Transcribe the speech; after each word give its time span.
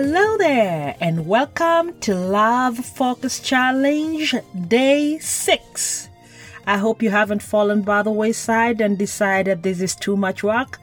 Hello 0.00 0.36
there, 0.36 0.94
and 1.00 1.26
welcome 1.26 1.92
to 2.02 2.14
Love 2.14 2.78
Focus 2.78 3.40
Challenge 3.40 4.32
Day 4.68 5.18
6. 5.18 6.08
I 6.68 6.76
hope 6.78 7.02
you 7.02 7.10
haven't 7.10 7.42
fallen 7.42 7.82
by 7.82 8.02
the 8.02 8.12
wayside 8.12 8.80
and 8.80 8.96
decided 8.96 9.64
this 9.64 9.80
is 9.80 9.96
too 9.96 10.16
much 10.16 10.44
work. 10.44 10.78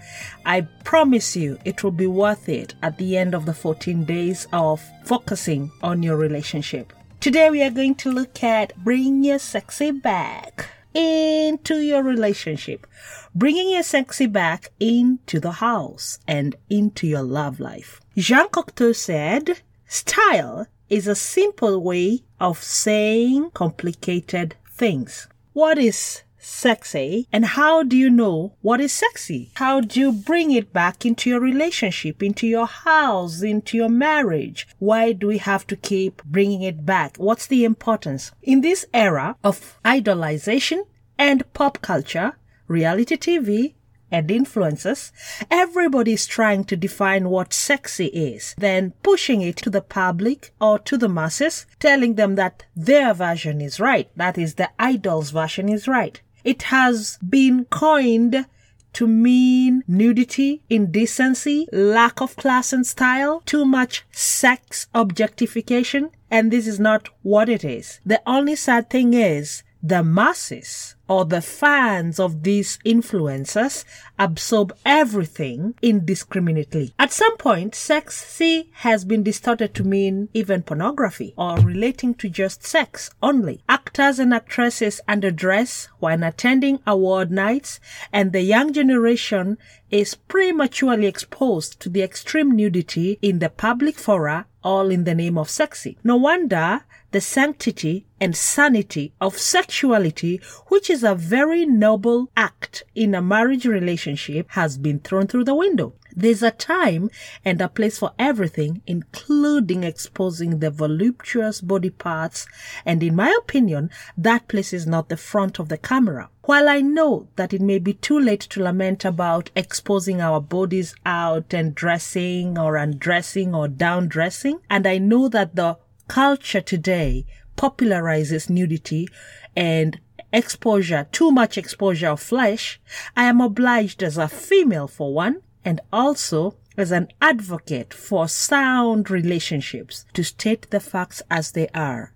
I 0.45 0.67
promise 0.83 1.33
you 1.33 1.57
it 1.63 1.81
will 1.81 1.91
be 1.91 2.07
worth 2.07 2.49
it 2.49 2.75
at 2.83 2.97
the 2.97 3.15
end 3.15 3.33
of 3.33 3.45
the 3.45 3.53
14 3.53 4.03
days 4.03 4.49
of 4.51 4.83
focusing 5.05 5.71
on 5.81 6.03
your 6.03 6.17
relationship. 6.17 6.91
Today 7.21 7.49
we 7.49 7.63
are 7.63 7.69
going 7.69 7.95
to 7.95 8.11
look 8.11 8.43
at 8.43 8.75
bring 8.83 9.23
your 9.23 9.39
sexy 9.39 9.91
back 9.91 10.74
into 10.95 11.79
your 11.79 12.01
relationship, 12.01 12.87
bringing 13.35 13.69
your 13.69 13.83
sexy 13.83 14.25
back 14.25 14.71
into 14.79 15.39
the 15.39 15.51
house 15.51 16.19
and 16.27 16.55
into 16.69 17.05
your 17.05 17.21
love 17.21 17.59
life. 17.59 18.01
Jean 18.15 18.47
Cocteau 18.47 18.95
said, 18.95 19.59
style 19.87 20.67
is 20.89 21.05
a 21.05 21.15
simple 21.15 21.81
way 21.81 22.21
of 22.39 22.63
saying 22.63 23.51
complicated 23.51 24.55
things. 24.71 25.27
What 25.53 25.77
is 25.77 26.21
sexy 26.45 27.27
and 27.31 27.43
how 27.43 27.83
do 27.83 27.97
you 27.97 28.09
know 28.09 28.53
what 28.61 28.79
is 28.79 28.93
sexy? 28.93 29.51
How 29.55 29.81
do 29.81 29.99
you 29.99 30.11
bring 30.11 30.51
it 30.51 30.71
back 30.71 31.05
into 31.05 31.29
your 31.29 31.39
relationship, 31.39 32.21
into 32.21 32.45
your 32.47 32.67
house, 32.67 33.41
into 33.41 33.77
your 33.77 33.89
marriage? 33.89 34.67
Why 34.77 35.11
do 35.11 35.27
we 35.27 35.39
have 35.39 35.65
to 35.67 35.75
keep 35.75 36.23
bringing 36.23 36.61
it 36.61 36.85
back? 36.85 37.17
What's 37.17 37.47
the 37.47 37.65
importance? 37.65 38.31
In 38.43 38.61
this 38.61 38.85
era 38.93 39.37
of 39.43 39.79
idolization 39.83 40.83
and 41.17 41.51
pop 41.53 41.81
culture, 41.81 42.37
reality 42.67 43.17
TV, 43.17 43.73
and 44.11 44.29
influencers, 44.29 45.11
everybody 45.49 46.13
is 46.13 46.27
trying 46.27 46.63
to 46.65 46.77
define 46.77 47.29
what 47.29 47.53
sexy 47.53 48.05
is, 48.07 48.55
then 48.57 48.93
pushing 49.03 49.41
it 49.41 49.57
to 49.57 49.69
the 49.69 49.81
public 49.81 50.53
or 50.61 50.79
to 50.79 50.97
the 50.97 51.09
masses, 51.09 51.65
telling 51.79 52.15
them 52.15 52.35
that 52.35 52.65
their 52.75 53.13
version 53.13 53.59
is 53.59 53.79
right. 53.79 54.09
That 54.15 54.37
is, 54.37 54.55
the 54.55 54.69
idol's 54.79 55.31
version 55.31 55.69
is 55.69 55.87
right. 55.87 56.21
It 56.45 56.61
has 56.63 57.17
been 57.27 57.65
coined 57.65 58.45
to 58.93 59.07
mean 59.07 59.83
nudity, 59.87 60.61
indecency, 60.69 61.67
lack 61.73 62.21
of 62.21 62.35
class 62.37 62.71
and 62.71 62.85
style, 62.87 63.41
too 63.45 63.65
much 63.65 64.05
sex 64.11 64.87
objectification, 64.93 66.11
and 66.31 66.51
this 66.51 66.67
is 66.67 66.79
not 66.79 67.09
what 67.23 67.49
it 67.49 67.65
is. 67.65 67.99
The 68.05 68.21
only 68.27 68.55
sad 68.55 68.89
thing 68.89 69.13
is 69.15 69.63
the 69.87 70.03
masses 70.03 70.95
or 71.07 71.25
the 71.25 71.41
fans 71.41 72.19
of 72.19 72.41
these 72.41 72.79
influencers 72.83 73.85
absorb 74.17 74.75
everything 74.83 75.75
indiscriminately. 75.79 76.91
At 76.97 77.11
some 77.11 77.37
point, 77.37 77.75
sexy 77.75 78.71
has 78.73 79.05
been 79.05 79.21
distorted 79.21 79.75
to 79.75 79.83
mean 79.83 80.29
even 80.33 80.63
pornography 80.63 81.35
or 81.37 81.57
relating 81.59 82.15
to 82.15 82.29
just 82.29 82.63
sex 82.65 83.11
only. 83.21 83.61
Actors 83.69 84.17
and 84.17 84.33
actresses 84.33 84.99
underdress 85.07 85.87
when 85.99 86.23
attending 86.23 86.79
award 86.87 87.29
nights 87.29 87.79
and 88.11 88.31
the 88.31 88.41
young 88.41 88.73
generation 88.73 89.59
is 89.91 90.15
prematurely 90.15 91.05
exposed 91.05 91.79
to 91.79 91.89
the 91.89 92.01
extreme 92.01 92.55
nudity 92.55 93.19
in 93.21 93.37
the 93.37 93.49
public 93.49 93.99
fora 93.99 94.47
all 94.65 94.89
in 94.89 95.03
the 95.03 95.15
name 95.15 95.37
of 95.37 95.49
sexy. 95.49 95.97
No 96.03 96.17
wonder 96.17 96.81
the 97.11 97.21
sanctity 97.21 98.07
and 98.19 98.35
sanity 98.35 99.13
of 99.21 99.37
sexuality, 99.37 100.41
which 100.67 100.89
is 100.89 101.03
a 101.03 101.15
very 101.15 101.65
noble 101.65 102.29
act 102.35 102.83
in 102.95 103.13
a 103.13 103.21
marriage 103.21 103.65
relationship, 103.65 104.49
has 104.49 104.77
been 104.77 104.99
thrown 104.99 105.27
through 105.27 105.45
the 105.45 105.55
window. 105.55 105.93
There's 106.15 106.41
a 106.41 106.51
time 106.51 107.09
and 107.43 107.59
a 107.61 107.67
place 107.67 107.99
for 107.99 108.13
everything, 108.17 108.81
including 108.87 109.83
exposing 109.83 110.59
the 110.59 110.71
voluptuous 110.71 111.59
body 111.59 111.89
parts. 111.89 112.47
And 112.85 113.03
in 113.03 113.15
my 113.15 113.35
opinion, 113.37 113.89
that 114.17 114.47
place 114.47 114.71
is 114.71 114.87
not 114.87 115.09
the 115.09 115.17
front 115.17 115.59
of 115.59 115.69
the 115.69 115.77
camera. 115.77 116.29
While 116.43 116.69
I 116.69 116.79
know 116.79 117.27
that 117.35 117.53
it 117.53 117.61
may 117.61 117.79
be 117.79 117.93
too 117.93 118.19
late 118.19 118.41
to 118.41 118.63
lament 118.63 119.03
about 119.03 119.49
exposing 119.55 120.21
our 120.21 120.39
bodies 120.39 120.95
out 121.05 121.53
and 121.53 121.75
dressing 121.75 122.57
or 122.57 122.77
undressing 122.77 123.53
or 123.53 123.67
down 123.67 124.07
dressing, 124.07 124.59
and 124.69 124.87
I 124.87 124.99
know 124.99 125.27
that 125.29 125.55
the 125.55 125.77
culture 126.07 126.61
today 126.61 127.25
popularizes 127.57 128.49
nudity 128.49 129.07
and 129.55 129.99
exposure, 130.31 131.07
too 131.11 131.31
much 131.31 131.57
exposure 131.57 132.09
of 132.09 132.19
flesh, 132.19 132.79
I 133.15 133.25
am 133.25 133.41
obliged 133.41 134.03
as 134.03 134.17
a 134.17 134.27
female 134.27 134.87
for 134.87 135.13
one, 135.13 135.41
and 135.65 135.81
also 135.91 136.55
as 136.77 136.91
an 136.91 137.07
advocate 137.21 137.93
for 137.93 138.27
sound 138.27 139.09
relationships 139.09 140.05
to 140.13 140.23
state 140.23 140.69
the 140.69 140.79
facts 140.79 141.21
as 141.29 141.51
they 141.51 141.67
are. 141.69 142.13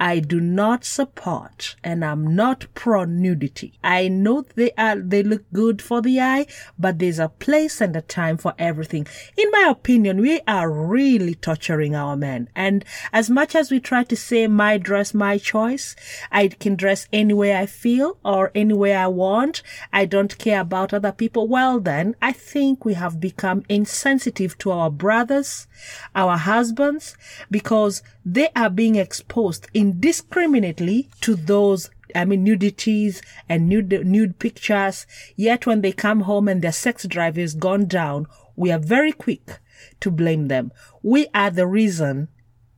I 0.00 0.20
do 0.20 0.40
not 0.40 0.84
support 0.84 1.76
and 1.82 2.04
I'm 2.04 2.34
not 2.34 2.66
pro 2.74 3.04
nudity. 3.04 3.72
I 3.82 4.08
know 4.08 4.44
they 4.54 4.70
are, 4.78 4.96
they 4.96 5.22
look 5.22 5.44
good 5.52 5.82
for 5.82 6.00
the 6.00 6.20
eye, 6.20 6.46
but 6.78 6.98
there's 6.98 7.18
a 7.18 7.28
place 7.28 7.80
and 7.80 7.94
a 7.96 8.02
time 8.02 8.36
for 8.36 8.54
everything. 8.58 9.06
In 9.36 9.50
my 9.50 9.66
opinion, 9.70 10.20
we 10.20 10.40
are 10.46 10.70
really 10.70 11.34
torturing 11.34 11.94
our 11.94 12.16
men. 12.16 12.48
And 12.54 12.84
as 13.12 13.28
much 13.28 13.54
as 13.54 13.70
we 13.70 13.80
try 13.80 14.04
to 14.04 14.16
say 14.16 14.46
my 14.46 14.78
dress, 14.78 15.14
my 15.14 15.38
choice, 15.38 15.96
I 16.30 16.48
can 16.48 16.76
dress 16.76 17.08
any 17.12 17.34
way 17.34 17.56
I 17.56 17.66
feel 17.66 18.18
or 18.24 18.52
any 18.54 18.74
way 18.74 18.94
I 18.94 19.08
want. 19.08 19.62
I 19.92 20.04
don't 20.04 20.38
care 20.38 20.60
about 20.60 20.94
other 20.94 21.12
people. 21.12 21.48
Well, 21.48 21.80
then 21.80 22.14
I 22.22 22.32
think 22.32 22.84
we 22.84 22.94
have 22.94 23.20
become 23.20 23.64
insensitive 23.68 24.56
to 24.58 24.70
our 24.70 24.90
brothers, 24.90 25.66
our 26.14 26.36
husbands, 26.36 27.16
because 27.50 28.02
they 28.24 28.48
are 28.54 28.70
being 28.70 28.96
exposed 28.96 29.66
indiscriminately 29.88 31.08
to 31.22 31.34
those 31.34 31.90
I 32.14 32.24
mean, 32.24 32.42
nudities 32.42 33.20
and 33.48 33.68
nude, 33.68 34.06
nude 34.06 34.38
pictures. 34.38 35.06
Yet 35.36 35.66
when 35.66 35.82
they 35.82 35.92
come 35.92 36.22
home 36.22 36.48
and 36.48 36.62
their 36.62 36.72
sex 36.72 37.06
drive 37.06 37.36
is 37.36 37.54
gone 37.54 37.84
down, 37.86 38.26
we 38.56 38.70
are 38.72 38.78
very 38.78 39.12
quick 39.12 39.60
to 40.00 40.10
blame 40.10 40.48
them. 40.48 40.72
We 41.02 41.26
are 41.34 41.50
the 41.50 41.66
reason, 41.66 42.28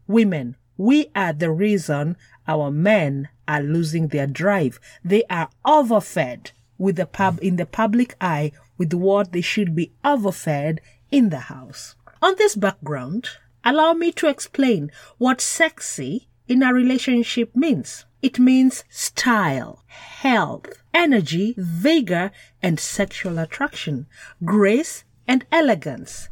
women, 0.09 0.57
we 0.77 1.11
are 1.15 1.33
the 1.33 1.51
reason 1.51 2.17
our 2.49 2.71
men 2.71 3.29
are 3.47 3.63
losing 3.63 4.09
their 4.09 4.27
drive. 4.27 4.81
They 5.05 5.23
are 5.31 5.49
overfed 5.65 6.53
with 6.77 6.97
the 6.97 7.07
pub, 7.07 7.39
in 7.41 7.57
the 7.57 7.67
public 7.67 8.17
eye 8.21 8.51
with 8.79 8.93
what 8.95 9.33
they 9.33 9.43
should 9.43 9.77
be 9.77 9.93
overfed 10.05 10.81
in 11.11 11.29
the 11.29 11.45
house. 11.55 11.95
On 12.21 12.35
this 12.37 12.57
background, 12.57 13.29
allow 13.65 13.93
me 13.93 14.11
to 14.13 14.29
explain 14.29 14.91
what 15.19 15.41
sexy 15.41 16.30
in 16.51 16.65
a 16.65 16.75
relationship 16.75 17.55
means. 17.55 18.05
It 18.23 18.41
means 18.41 18.83
style, 18.91 19.85
health, 19.87 20.67
energy, 20.93 21.55
vigor, 21.57 22.33
and 22.61 22.79
sexual 22.81 23.39
attraction, 23.39 24.07
grace, 24.45 25.05
and 25.29 25.47
elegance. 25.53 26.29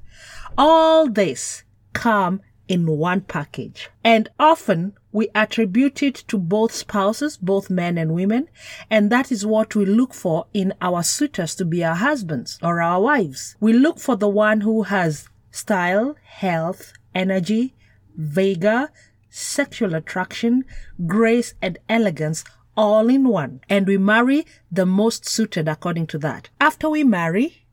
All 0.58 1.08
this 1.08 1.62
come 1.92 2.40
in 2.66 2.84
one 2.86 3.20
package. 3.20 3.90
And 4.02 4.28
often 4.40 4.94
we 5.12 5.28
attribute 5.36 6.02
it 6.02 6.16
to 6.26 6.36
both 6.36 6.72
spouses, 6.72 7.36
both 7.36 7.70
men 7.70 7.96
and 7.96 8.12
women, 8.12 8.48
and 8.90 9.10
that 9.10 9.30
is 9.30 9.46
what 9.46 9.76
we 9.76 9.86
look 9.86 10.12
for 10.12 10.46
in 10.52 10.74
our 10.82 11.04
suitors 11.04 11.54
to 11.54 11.64
be 11.64 11.84
our 11.84 11.94
husbands 11.94 12.58
or 12.60 12.82
our 12.82 13.00
wives. 13.00 13.54
We 13.60 13.72
look 13.72 14.00
for 14.00 14.16
the 14.16 14.28
one 14.28 14.62
who 14.62 14.82
has 14.82 15.28
style, 15.52 16.16
health, 16.24 16.92
energy, 17.14 17.76
vigor, 18.16 18.90
sexual 19.38 19.94
attraction, 19.94 20.64
grace, 21.06 21.54
and 21.62 21.78
elegance 21.88 22.44
all 22.76 23.08
in 23.08 23.28
one. 23.28 23.60
And 23.68 23.86
we 23.86 23.98
marry 23.98 24.46
the 24.70 24.86
most 24.86 25.28
suited 25.28 25.68
according 25.68 26.06
to 26.08 26.18
that. 26.18 26.50
After 26.60 26.88
we 26.88 27.04
marry, 27.04 27.66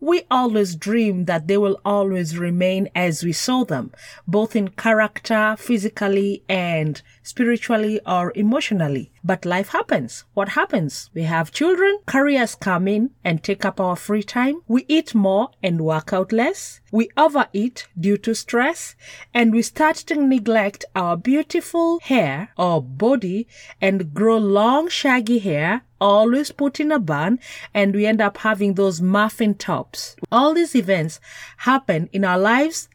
we 0.00 0.22
always 0.30 0.76
dream 0.76 1.26
that 1.26 1.46
they 1.46 1.58
will 1.58 1.78
always 1.84 2.38
remain 2.38 2.88
as 2.94 3.22
we 3.22 3.32
saw 3.32 3.64
them, 3.64 3.92
both 4.26 4.56
in 4.56 4.68
character, 4.68 5.54
physically, 5.58 6.42
and 6.48 7.02
spiritually 7.22 8.00
or 8.06 8.32
emotionally. 8.34 9.12
But 9.22 9.44
life 9.44 9.68
happens. 9.68 10.24
What 10.32 10.50
happens? 10.50 11.10
We 11.12 11.24
have 11.24 11.52
children, 11.52 11.98
careers 12.06 12.54
come 12.54 12.88
in 12.88 13.10
and 13.22 13.42
take 13.42 13.64
up 13.64 13.78
our 13.78 13.96
free 13.96 14.22
time. 14.22 14.62
We 14.66 14.86
eat 14.88 15.14
more 15.14 15.50
and 15.62 15.82
work 15.82 16.12
out 16.12 16.32
less. 16.32 16.80
We 16.90 17.10
overeat 17.16 17.86
due 17.98 18.16
to 18.18 18.34
stress 18.34 18.96
and 19.34 19.52
we 19.52 19.62
start 19.62 19.96
to 19.96 20.14
neglect 20.14 20.86
our 20.96 21.16
beautiful 21.16 22.00
hair 22.00 22.50
or 22.56 22.82
body 22.82 23.46
and 23.80 24.14
grow 24.14 24.38
long 24.38 24.88
shaggy 24.88 25.38
hair 25.40 25.82
always 26.00 26.52
put 26.52 26.80
in 26.80 26.92
a 26.92 26.98
bun 26.98 27.38
and 27.72 27.94
we 27.94 28.06
end 28.06 28.20
up 28.20 28.38
having 28.38 28.74
those 28.74 29.00
muffin 29.00 29.54
tops. 29.54 30.16
All 30.30 30.54
these 30.54 30.74
events 30.74 31.20
happen 31.58 32.08
in 32.12 32.24
our 32.24 32.38
lives 32.38 32.88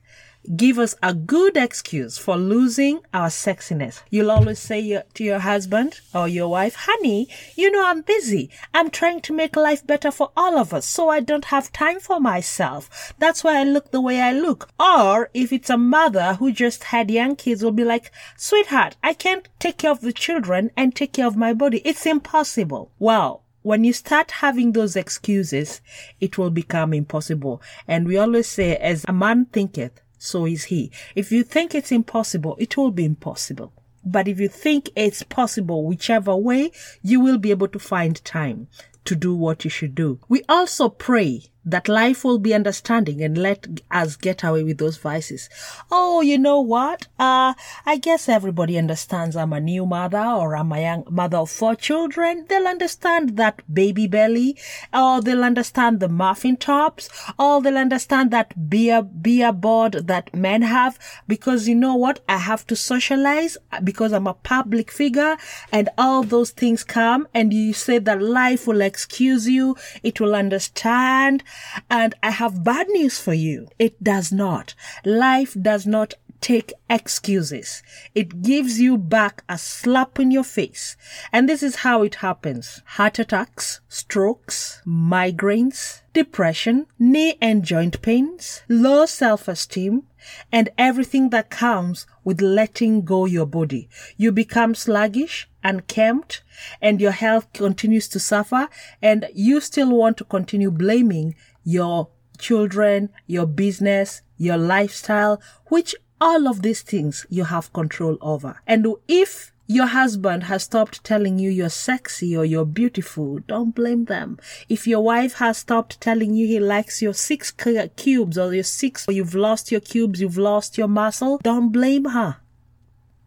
give 0.55 0.79
us 0.79 0.95
a 1.01 1.13
good 1.13 1.57
excuse 1.57 2.17
for 2.17 2.37
losing 2.37 3.01
our 3.13 3.29
sexiness. 3.29 4.01
You'll 4.09 4.31
always 4.31 4.59
say 4.59 5.01
to 5.13 5.23
your 5.23 5.39
husband 5.39 6.01
or 6.13 6.27
your 6.27 6.47
wife, 6.47 6.75
honey, 6.75 7.27
you 7.55 7.71
know 7.71 7.85
I'm 7.85 8.01
busy. 8.01 8.49
I'm 8.73 8.89
trying 8.89 9.21
to 9.21 9.33
make 9.33 9.55
life 9.55 9.85
better 9.85 10.11
for 10.11 10.31
all 10.35 10.57
of 10.57 10.73
us, 10.73 10.85
so 10.85 11.09
I 11.09 11.19
don't 11.19 11.45
have 11.45 11.71
time 11.71 11.99
for 11.99 12.19
myself. 12.19 13.13
That's 13.17 13.43
why 13.43 13.59
I 13.59 13.63
look 13.63 13.91
the 13.91 14.01
way 14.01 14.21
I 14.21 14.33
look. 14.33 14.69
Or 14.79 15.29
if 15.33 15.51
it's 15.51 15.69
a 15.69 15.77
mother 15.77 16.35
who 16.35 16.51
just 16.51 16.85
had 16.85 17.09
young 17.09 17.35
kids, 17.35 17.63
will 17.63 17.71
be 17.71 17.83
like, 17.83 18.11
sweetheart, 18.37 18.97
I 19.03 19.13
can't 19.13 19.47
take 19.59 19.77
care 19.79 19.91
of 19.91 20.01
the 20.01 20.13
children 20.13 20.71
and 20.75 20.95
take 20.95 21.13
care 21.13 21.27
of 21.27 21.35
my 21.35 21.53
body. 21.53 21.81
It's 21.85 22.05
impossible. 22.05 22.91
Well, 22.99 23.43
when 23.61 23.83
you 23.83 23.93
start 23.93 24.29
having 24.29 24.73
those 24.73 24.95
excuses, 24.95 25.81
it 26.21 26.37
will 26.37 26.51
become 26.51 26.93
impossible. 26.93 27.63
And 27.87 28.07
we 28.07 28.15
always 28.15 28.47
say, 28.47 28.75
as 28.75 29.03
a 29.07 29.13
man 29.13 29.45
thinketh, 29.45 30.01
so 30.25 30.45
is 30.45 30.65
he. 30.65 30.91
If 31.15 31.31
you 31.31 31.43
think 31.43 31.75
it's 31.75 31.91
impossible, 31.91 32.55
it 32.59 32.75
will 32.75 32.91
be 32.91 33.05
impossible. 33.05 33.71
But 34.03 34.27
if 34.27 34.39
you 34.39 34.47
think 34.47 34.89
it's 34.95 35.23
possible, 35.23 35.85
whichever 35.85 36.35
way, 36.35 36.71
you 37.01 37.19
will 37.19 37.37
be 37.37 37.51
able 37.51 37.67
to 37.69 37.79
find 37.79 38.23
time 38.23 38.67
to 39.05 39.15
do 39.15 39.35
what 39.35 39.63
you 39.63 39.69
should 39.69 39.95
do. 39.95 40.19
We 40.27 40.43
also 40.47 40.89
pray 40.89 41.45
that 41.65 41.87
life 41.87 42.23
will 42.23 42.37
be 42.37 42.53
understanding 42.53 43.21
and 43.21 43.37
let 43.37 43.67
us 43.89 44.15
get 44.15 44.43
away 44.43 44.63
with 44.63 44.77
those 44.77 44.97
vices. 44.97 45.49
Oh, 45.91 46.21
you 46.21 46.37
know 46.37 46.61
what? 46.61 47.07
Uh, 47.17 47.53
I 47.85 47.97
guess 47.97 48.29
everybody 48.29 48.77
understands 48.77 49.35
I'm 49.35 49.53
a 49.53 49.59
new 49.59 49.85
mother 49.85 50.19
or 50.19 50.55
I'm 50.55 50.71
a 50.71 50.81
young 50.81 51.05
mother 51.09 51.37
of 51.37 51.49
four 51.49 51.75
children. 51.75 52.45
They'll 52.47 52.67
understand 52.67 53.37
that 53.37 53.61
baby 53.71 54.05
belly 54.07 54.57
or 54.93 55.21
they'll 55.21 55.43
understand 55.43 55.99
the 55.99 56.09
muffin 56.09 56.57
tops 56.57 57.09
or 57.39 57.61
they'll 57.61 57.77
understand 57.77 58.31
that 58.31 58.69
beer, 58.69 59.01
beer 59.01 59.51
board 59.51 60.07
that 60.07 60.33
men 60.35 60.61
have 60.61 60.99
because 61.27 61.67
you 61.67 61.75
know 61.75 61.95
what? 61.95 62.19
I 62.29 62.37
have 62.37 62.67
to 62.67 62.75
socialize 62.75 63.57
because 63.83 64.11
I'm 64.11 64.27
a 64.27 64.33
public 64.33 64.91
figure 64.91 65.37
and 65.71 65.89
all 65.97 66.23
those 66.23 66.51
things 66.51 66.83
come 66.83 67.27
and 67.33 67.53
you 67.53 67.73
say 67.73 67.97
that 67.97 68.21
life 68.21 68.67
will 68.67 68.81
excuse 68.81 69.47
you. 69.47 69.75
It 70.03 70.21
will 70.21 70.35
understand 70.35 71.43
and 71.89 72.15
I 72.23 72.31
have 72.31 72.63
bad 72.63 72.87
news 72.89 73.19
for 73.19 73.33
you. 73.33 73.67
It 73.79 74.03
does 74.03 74.31
not. 74.31 74.73
Life 75.03 75.55
does 75.61 75.85
not 75.85 76.13
take 76.45 76.71
excuses. 76.91 77.81
It 78.13 78.43
gives 78.43 78.79
you 78.79 78.99
back 78.99 79.43
a 79.49 79.57
slap 79.57 80.19
in 80.19 80.29
your 80.29 80.43
face. 80.43 80.95
And 81.33 81.49
this 81.49 81.63
is 81.63 81.77
how 81.77 82.03
it 82.03 82.15
happens. 82.15 82.83
Heart 82.85 83.17
attacks, 83.17 83.81
strokes, 83.89 84.79
migraines, 84.85 86.03
depression, 86.13 86.85
knee 86.99 87.35
and 87.41 87.63
joint 87.63 87.99
pains, 88.03 88.61
low 88.69 89.07
self-esteem, 89.07 90.03
and 90.51 90.69
everything 90.77 91.31
that 91.31 91.49
comes 91.49 92.05
with 92.23 92.41
letting 92.41 93.01
go 93.01 93.25
your 93.25 93.47
body. 93.47 93.89
You 94.15 94.31
become 94.31 94.75
sluggish, 94.75 95.49
unkempt, 95.63 96.43
and 96.79 97.01
your 97.01 97.11
health 97.11 97.51
continues 97.53 98.07
to 98.09 98.19
suffer, 98.19 98.69
and 99.01 99.25
you 99.33 99.59
still 99.61 99.89
want 99.89 100.17
to 100.17 100.23
continue 100.23 100.69
blaming 100.69 101.33
your 101.63 102.09
children, 102.37 103.09
your 103.25 103.47
business, 103.47 104.21
your 104.37 104.57
lifestyle, 104.57 105.41
which 105.67 105.95
all 106.25 106.47
of 106.47 106.63
these 106.63 106.81
things 106.81 107.23
you 107.29 107.43
have 107.43 107.71
control 107.71 108.17
over. 108.19 108.59
And 108.65 108.87
if 109.07 109.53
your 109.67 109.85
husband 109.85 110.45
has 110.45 110.63
stopped 110.63 111.03
telling 111.03 111.37
you 111.37 111.51
you're 111.51 111.69
sexy 111.69 112.35
or 112.35 112.43
you're 112.43 112.65
beautiful, 112.65 113.37
don't 113.47 113.75
blame 113.75 114.05
them. 114.05 114.39
If 114.67 114.87
your 114.87 115.01
wife 115.01 115.33
has 115.35 115.59
stopped 115.59 116.01
telling 116.01 116.33
you 116.33 116.47
he 116.47 116.59
likes 116.59 116.99
your 116.99 117.13
six 117.13 117.51
cubes 117.51 118.39
or 118.39 118.55
your 118.55 118.63
six, 118.63 119.07
or 119.07 119.11
you've 119.11 119.35
lost 119.35 119.71
your 119.71 119.81
cubes, 119.81 120.19
you've 120.19 120.39
lost 120.39 120.79
your 120.79 120.87
muscle, 120.87 121.39
don't 121.43 121.71
blame 121.71 122.05
her. 122.05 122.37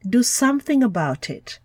Do 0.08 0.24
something 0.24 0.82
about 0.82 1.30
it. 1.30 1.60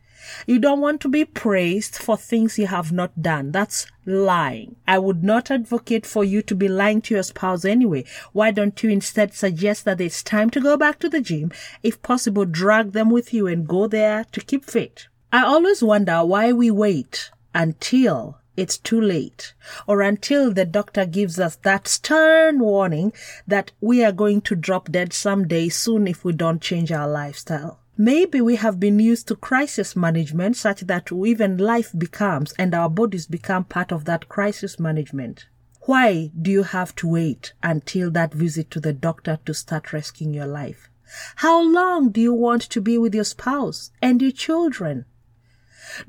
You 0.45 0.59
don't 0.59 0.81
want 0.81 1.01
to 1.01 1.09
be 1.09 1.25
praised 1.25 1.95
for 1.95 2.17
things 2.17 2.57
you 2.57 2.67
have 2.67 2.91
not 2.91 3.21
done. 3.21 3.51
That's 3.51 3.87
lying. 4.05 4.75
I 4.87 4.99
would 4.99 5.23
not 5.23 5.51
advocate 5.51 6.05
for 6.05 6.23
you 6.23 6.41
to 6.43 6.55
be 6.55 6.67
lying 6.67 7.01
to 7.03 7.13
your 7.13 7.23
spouse 7.23 7.65
anyway. 7.65 8.05
Why 8.31 8.51
don't 8.51 8.81
you 8.83 8.89
instead 8.89 9.33
suggest 9.33 9.85
that 9.85 10.01
it's 10.01 10.23
time 10.23 10.49
to 10.51 10.61
go 10.61 10.77
back 10.77 10.99
to 10.99 11.09
the 11.09 11.21
gym? 11.21 11.51
If 11.81 12.01
possible, 12.01 12.45
drag 12.45 12.91
them 12.91 13.09
with 13.09 13.33
you 13.33 13.47
and 13.47 13.67
go 13.67 13.87
there 13.87 14.25
to 14.31 14.41
keep 14.41 14.65
fit. 14.65 15.07
I 15.31 15.43
always 15.43 15.81
wonder 15.81 16.23
why 16.23 16.53
we 16.53 16.69
wait 16.69 17.31
until 17.55 18.37
it's 18.55 18.77
too 18.77 19.01
late 19.01 19.53
or 19.87 20.01
until 20.01 20.53
the 20.53 20.65
doctor 20.65 21.05
gives 21.05 21.39
us 21.39 21.55
that 21.63 21.87
stern 21.87 22.59
warning 22.59 23.13
that 23.47 23.71
we 23.81 24.03
are 24.03 24.11
going 24.11 24.41
to 24.41 24.55
drop 24.55 24.91
dead 24.91 25.11
someday 25.11 25.69
soon 25.69 26.07
if 26.07 26.23
we 26.23 26.33
don't 26.33 26.61
change 26.61 26.91
our 26.91 27.07
lifestyle. 27.07 27.79
Maybe 27.97 28.41
we 28.41 28.55
have 28.55 28.79
been 28.79 28.97
used 28.99 29.27
to 29.27 29.35
crisis 29.35 29.95
management 29.95 30.57
such 30.57 30.81
that 30.81 31.11
even 31.11 31.59
life 31.59 31.91
becomes 31.95 32.51
and 32.57 32.73
our 32.73 32.89
bodies 32.89 33.27
become 33.27 33.65
part 33.65 33.91
of 33.91 34.05
that 34.05 34.27
crisis 34.27 34.79
management. 34.79 35.45
Why 35.81 36.31
do 36.41 36.49
you 36.49 36.63
have 36.63 36.95
to 36.95 37.07
wait 37.07 37.53
until 37.61 38.09
that 38.11 38.33
visit 38.33 38.71
to 38.71 38.79
the 38.79 38.93
doctor 38.93 39.37
to 39.45 39.53
start 39.53 39.93
risking 39.93 40.33
your 40.33 40.47
life? 40.47 40.89
How 41.35 41.61
long 41.61 42.09
do 42.09 42.19
you 42.19 42.33
want 42.33 42.63
to 42.63 42.81
be 42.81 42.97
with 42.97 43.13
your 43.13 43.25
spouse 43.25 43.91
and 44.01 44.23
your 44.23 44.31
children? 44.31 45.05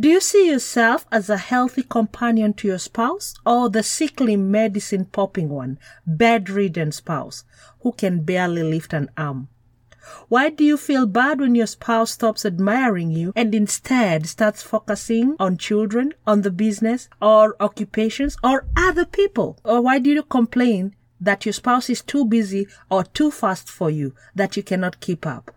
Do 0.00 0.08
you 0.08 0.22
see 0.22 0.48
yourself 0.48 1.06
as 1.12 1.28
a 1.28 1.36
healthy 1.36 1.82
companion 1.82 2.54
to 2.54 2.68
your 2.68 2.78
spouse 2.78 3.34
or 3.44 3.68
the 3.68 3.82
sickly 3.82 4.36
medicine 4.36 5.04
popping 5.04 5.50
one, 5.50 5.78
bedridden 6.06 6.92
spouse 6.92 7.44
who 7.80 7.92
can 7.92 8.22
barely 8.22 8.62
lift 8.62 8.94
an 8.94 9.10
arm? 9.18 9.48
Why 10.28 10.50
do 10.50 10.64
you 10.64 10.76
feel 10.76 11.06
bad 11.06 11.40
when 11.40 11.54
your 11.54 11.66
spouse 11.66 12.12
stops 12.12 12.44
admiring 12.44 13.10
you 13.10 13.32
and 13.34 13.54
instead 13.54 14.26
starts 14.26 14.62
focusing 14.62 15.36
on 15.38 15.56
children, 15.58 16.14
on 16.26 16.42
the 16.42 16.50
business, 16.50 17.08
or 17.20 17.56
occupations, 17.60 18.36
or 18.42 18.66
other 18.76 19.04
people? 19.04 19.58
Or 19.64 19.80
why 19.80 19.98
do 19.98 20.10
you 20.10 20.22
complain 20.22 20.94
that 21.20 21.46
your 21.46 21.52
spouse 21.52 21.88
is 21.88 22.02
too 22.02 22.24
busy 22.24 22.66
or 22.90 23.04
too 23.04 23.30
fast 23.30 23.70
for 23.70 23.90
you 23.90 24.14
that 24.34 24.56
you 24.56 24.62
cannot 24.62 25.00
keep 25.00 25.26
up? 25.26 25.50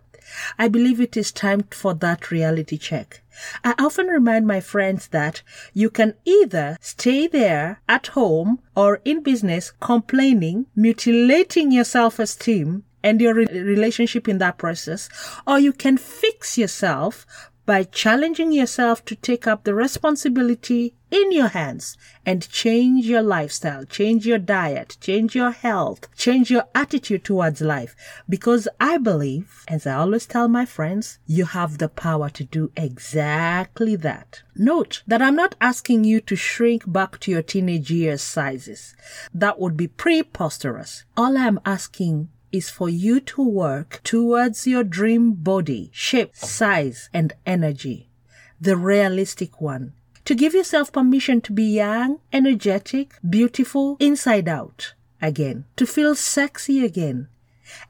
I 0.58 0.68
believe 0.68 1.00
it 1.00 1.16
is 1.16 1.32
time 1.32 1.64
for 1.70 1.94
that 1.94 2.30
reality 2.30 2.76
check. 2.76 3.22
I 3.64 3.74
often 3.78 4.08
remind 4.08 4.46
my 4.46 4.60
friends 4.60 5.08
that 5.08 5.42
you 5.72 5.88
can 5.90 6.14
either 6.24 6.76
stay 6.80 7.26
there 7.26 7.80
at 7.88 8.08
home 8.08 8.58
or 8.76 9.00
in 9.04 9.22
business 9.22 9.72
complaining, 9.80 10.66
mutilating 10.76 11.72
your 11.72 11.84
self-esteem, 11.84 12.84
and 13.02 13.20
your 13.20 13.34
re- 13.34 13.46
relationship 13.46 14.28
in 14.28 14.38
that 14.38 14.58
process, 14.58 15.08
or 15.46 15.58
you 15.58 15.72
can 15.72 15.96
fix 15.96 16.58
yourself 16.58 17.26
by 17.68 17.84
challenging 17.84 18.50
yourself 18.50 19.04
to 19.04 19.14
take 19.14 19.46
up 19.46 19.64
the 19.64 19.74
responsibility 19.74 20.94
in 21.10 21.30
your 21.32 21.48
hands 21.48 21.98
and 22.24 22.48
change 22.48 23.04
your 23.04 23.20
lifestyle, 23.20 23.84
change 23.84 24.26
your 24.26 24.38
diet, 24.38 24.96
change 25.02 25.34
your 25.34 25.50
health, 25.50 26.08
change 26.16 26.50
your 26.50 26.64
attitude 26.74 27.22
towards 27.22 27.60
life. 27.60 27.94
Because 28.26 28.68
I 28.80 28.96
believe, 28.96 29.64
as 29.68 29.86
I 29.86 29.96
always 29.96 30.24
tell 30.24 30.48
my 30.48 30.64
friends, 30.64 31.18
you 31.26 31.44
have 31.44 31.76
the 31.76 31.90
power 31.90 32.30
to 32.30 32.44
do 32.44 32.72
exactly 32.74 33.96
that. 33.96 34.40
Note 34.56 35.02
that 35.06 35.20
I'm 35.20 35.36
not 35.36 35.54
asking 35.60 36.04
you 36.04 36.22
to 36.22 36.36
shrink 36.36 36.90
back 36.90 37.20
to 37.20 37.30
your 37.30 37.42
teenage 37.42 37.90
years 37.90 38.22
sizes. 38.22 38.94
That 39.34 39.60
would 39.60 39.76
be 39.76 39.88
preposterous. 39.88 41.04
All 41.18 41.36
I'm 41.36 41.60
asking 41.66 42.30
is 42.52 42.70
for 42.70 42.88
you 42.88 43.20
to 43.20 43.42
work 43.42 44.00
towards 44.04 44.66
your 44.66 44.84
dream 44.84 45.32
body, 45.32 45.90
shape, 45.92 46.34
size, 46.36 47.08
and 47.12 47.32
energy. 47.44 48.08
The 48.60 48.76
realistic 48.76 49.60
one. 49.60 49.92
To 50.24 50.34
give 50.34 50.54
yourself 50.54 50.92
permission 50.92 51.40
to 51.42 51.52
be 51.52 51.64
young, 51.64 52.20
energetic, 52.32 53.14
beautiful, 53.28 53.96
inside 53.98 54.48
out 54.48 54.94
again. 55.22 55.64
To 55.76 55.86
feel 55.86 56.14
sexy 56.14 56.84
again. 56.84 57.28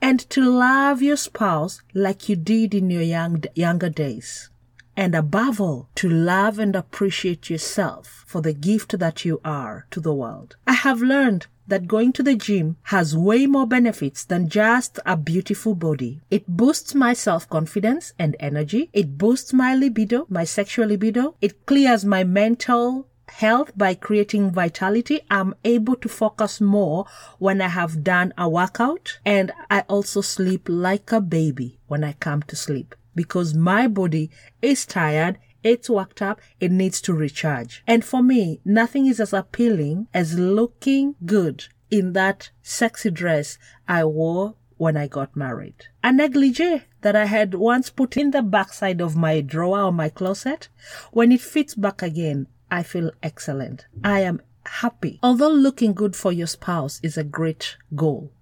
And 0.02 0.20
to 0.30 0.42
love 0.42 1.02
your 1.02 1.16
spouse 1.16 1.82
like 1.94 2.28
you 2.28 2.36
did 2.36 2.74
in 2.74 2.90
your 2.90 3.02
young, 3.02 3.44
younger 3.54 3.88
days. 3.88 4.50
And 4.96 5.14
above 5.14 5.60
all, 5.60 5.88
to 5.94 6.08
love 6.08 6.58
and 6.58 6.74
appreciate 6.74 7.48
yourself 7.48 8.24
for 8.26 8.40
the 8.40 8.52
gift 8.52 8.98
that 8.98 9.24
you 9.24 9.40
are 9.44 9.86
to 9.92 10.00
the 10.00 10.12
world. 10.12 10.56
I 10.66 10.72
have 10.72 11.00
learned 11.00 11.46
that 11.68 11.86
going 11.86 12.12
to 12.14 12.22
the 12.22 12.34
gym 12.34 12.76
has 12.84 13.16
way 13.16 13.46
more 13.46 13.66
benefits 13.66 14.24
than 14.24 14.48
just 14.48 14.98
a 15.06 15.16
beautiful 15.16 15.74
body. 15.74 16.20
It 16.30 16.46
boosts 16.48 16.94
my 16.94 17.12
self-confidence 17.12 18.12
and 18.18 18.36
energy. 18.40 18.90
It 18.92 19.16
boosts 19.16 19.52
my 19.52 19.74
libido, 19.74 20.26
my 20.28 20.44
sexual 20.44 20.88
libido. 20.88 21.36
It 21.40 21.66
clears 21.66 22.04
my 22.04 22.24
mental 22.24 23.06
health 23.30 23.72
by 23.76 23.94
creating 23.94 24.50
vitality. 24.50 25.20
I'm 25.30 25.54
able 25.64 25.96
to 25.96 26.08
focus 26.08 26.60
more 26.60 27.06
when 27.38 27.60
I 27.60 27.68
have 27.68 28.02
done 28.02 28.32
a 28.38 28.48
workout 28.48 29.18
and 29.24 29.52
I 29.70 29.80
also 29.82 30.20
sleep 30.20 30.66
like 30.68 31.12
a 31.12 31.20
baby 31.20 31.78
when 31.86 32.04
I 32.04 32.14
come 32.14 32.42
to 32.44 32.56
sleep 32.56 32.94
because 33.14 33.52
my 33.54 33.88
body 33.88 34.30
is 34.62 34.86
tired 34.86 35.38
it's 35.62 35.90
worked 35.90 36.22
up, 36.22 36.40
it 36.60 36.70
needs 36.70 37.00
to 37.02 37.12
recharge. 37.12 37.82
And 37.86 38.04
for 38.04 38.22
me, 38.22 38.60
nothing 38.64 39.06
is 39.06 39.20
as 39.20 39.32
appealing 39.32 40.08
as 40.14 40.38
looking 40.38 41.16
good 41.24 41.66
in 41.90 42.12
that 42.12 42.50
sexy 42.62 43.10
dress 43.10 43.58
I 43.86 44.04
wore 44.04 44.54
when 44.76 44.96
I 44.96 45.08
got 45.08 45.36
married. 45.36 45.86
A 46.02 46.12
negligee 46.12 46.82
that 47.00 47.16
I 47.16 47.26
had 47.26 47.54
once 47.54 47.90
put 47.90 48.16
in 48.16 48.30
the 48.30 48.42
backside 48.42 49.00
of 49.00 49.16
my 49.16 49.40
drawer 49.40 49.82
or 49.82 49.92
my 49.92 50.08
closet, 50.08 50.68
when 51.12 51.32
it 51.32 51.40
fits 51.40 51.74
back 51.74 52.02
again, 52.02 52.46
I 52.70 52.82
feel 52.82 53.10
excellent. 53.22 53.86
I 54.04 54.20
am 54.20 54.40
happy. 54.64 55.18
Although 55.22 55.50
looking 55.52 55.94
good 55.94 56.14
for 56.14 56.32
your 56.32 56.46
spouse 56.46 57.00
is 57.02 57.16
a 57.16 57.24
great 57.24 57.76
goal, 57.94 58.32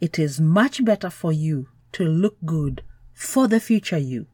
it 0.00 0.18
is 0.18 0.40
much 0.40 0.84
better 0.84 1.10
for 1.10 1.32
you 1.32 1.68
to 1.92 2.04
look 2.04 2.36
good 2.44 2.82
for 3.14 3.48
the 3.48 3.60
future 3.60 3.98
you. 3.98 4.26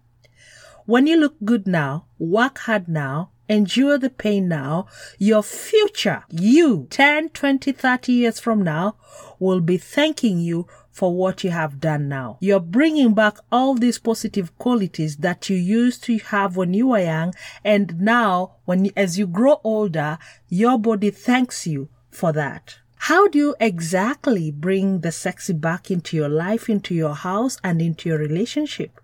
When 0.85 1.07
you 1.07 1.17
look 1.17 1.37
good 1.45 1.67
now, 1.67 2.07
work 2.19 2.59
hard 2.59 2.89
now, 2.89 3.31
endure 3.49 3.99
the 3.99 4.11
pain 4.11 4.49
now, 4.49 4.87
your 5.19 5.43
future 5.43 6.25
you 6.31 6.87
10, 6.91 7.31
20, 7.31 7.73
30 7.73 8.13
years 8.13 8.41
from 8.41 8.63
now 8.63 8.97
will 9.39 9.61
be 9.61 9.79
thanking 9.79 10.39
you 10.39 10.67
for 10.91 11.15
what 11.15 11.43
you 11.43 11.51
have 11.51 11.81
done 11.81 12.09
now. 12.09 12.37
You're 12.41 12.61
bringing 12.61 13.15
back 13.15 13.39
all 13.51 13.75
these 13.75 13.99
positive 13.99 14.57
qualities 14.59 15.19
that 15.19 15.49
you 15.49 15.57
used 15.57 16.05
to 16.05 16.19
have 16.19 16.57
when 16.57 16.75
you 16.75 16.89
were 16.89 16.99
young. 16.99 17.35
And 17.65 18.01
now, 18.01 18.57
when 18.65 18.91
as 18.97 19.19
you 19.19 19.27
grow 19.27 19.61
older, 19.65 20.19
your 20.49 20.79
body 20.79 21.11
thanks 21.11 21.67
you 21.67 21.89
for 22.11 22.33
that. 22.33 22.77
How 22.97 23.27
do 23.27 23.39
you 23.39 23.55
exactly 23.59 24.51
bring 24.51 25.01
the 25.01 25.11
sexy 25.11 25.55
back 25.55 25.91
into 25.91 26.17
your 26.17 26.29
life, 26.29 26.69
into 26.69 26.95
your 26.95 27.15
house, 27.15 27.59
and 27.65 27.83
into 27.83 28.09
your 28.09 28.19
relationship? 28.19 29.01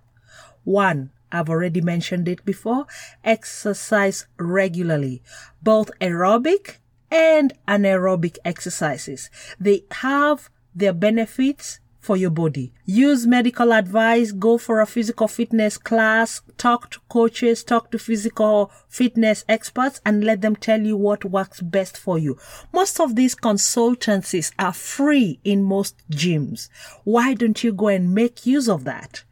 One, 0.62 1.10
I've 1.30 1.50
already 1.50 1.80
mentioned 1.80 2.28
it 2.28 2.44
before, 2.44 2.86
exercise 3.24 4.26
regularly, 4.38 5.22
both 5.62 5.90
aerobic 6.00 6.76
and 7.10 7.52
anaerobic 7.66 8.38
exercises. 8.44 9.30
They 9.58 9.84
have 9.90 10.50
their 10.74 10.92
benefits 10.92 11.80
for 12.00 12.16
your 12.16 12.30
body. 12.30 12.72
Use 12.86 13.26
medical 13.26 13.72
advice, 13.72 14.32
go 14.32 14.56
for 14.56 14.80
a 14.80 14.86
physical 14.86 15.28
fitness 15.28 15.76
class, 15.76 16.40
talk 16.56 16.90
to 16.90 17.00
coaches, 17.08 17.62
talk 17.62 17.90
to 17.90 17.98
physical 17.98 18.70
fitness 18.88 19.44
experts 19.48 20.00
and 20.06 20.24
let 20.24 20.40
them 20.40 20.56
tell 20.56 20.80
you 20.80 20.96
what 20.96 21.24
works 21.24 21.60
best 21.60 21.98
for 21.98 22.18
you. 22.18 22.38
Most 22.72 22.98
of 22.98 23.14
these 23.14 23.34
consultancies 23.34 24.52
are 24.58 24.72
free 24.72 25.38
in 25.44 25.62
most 25.62 25.96
gyms. 26.10 26.70
Why 27.04 27.34
don't 27.34 27.62
you 27.62 27.72
go 27.72 27.88
and 27.88 28.14
make 28.14 28.46
use 28.46 28.68
of 28.68 28.84
that? 28.84 29.24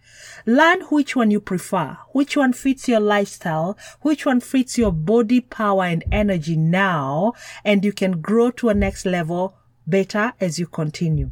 Learn 0.44 0.80
which 0.82 1.16
one 1.16 1.30
you 1.30 1.40
prefer, 1.40 1.96
which 2.10 2.36
one 2.36 2.52
fits 2.52 2.88
your 2.88 3.00
lifestyle, 3.00 3.76
which 4.02 4.26
one 4.26 4.40
fits 4.40 4.78
your 4.78 4.92
body 4.92 5.40
power 5.40 5.84
and 5.84 6.04
energy 6.12 6.56
now, 6.56 7.32
and 7.64 7.84
you 7.84 7.92
can 7.92 8.20
grow 8.20 8.50
to 8.52 8.68
a 8.68 8.74
next 8.74 9.06
level 9.06 9.56
better 9.86 10.32
as 10.40 10.58
you 10.58 10.66
continue. 10.66 11.30